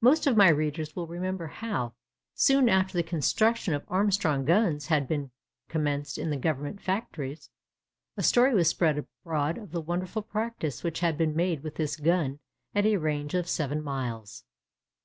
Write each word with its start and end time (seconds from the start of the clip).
Many 0.00 0.30
of 0.30 0.36
my 0.36 0.48
readers 0.48 0.94
will 0.94 1.08
remember 1.08 1.48
how, 1.48 1.94
soon 2.36 2.68
after 2.68 2.92
the 2.96 3.02
construction 3.02 3.74
of 3.74 3.84
Armstrong 3.88 4.44
guns 4.44 4.86
had 4.86 5.08
been 5.08 5.32
commenced 5.68 6.18
in 6.18 6.30
the 6.30 6.36
Government 6.36 6.80
factories, 6.80 7.50
a 8.16 8.22
story 8.22 8.54
was 8.54 8.68
spread 8.68 8.96
abroad 8.96 9.58
of 9.58 9.72
the 9.72 9.80
wonderful 9.80 10.22
practice 10.22 10.84
which 10.84 11.00
had 11.00 11.18
been 11.18 11.34
made 11.34 11.64
with 11.64 11.74
this 11.74 11.96
gun 11.96 12.38
at 12.76 12.86
a 12.86 12.96
range 12.96 13.34
of 13.34 13.48
seven 13.48 13.82
miles. 13.82 14.44